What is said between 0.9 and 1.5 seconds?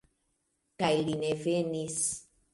li ne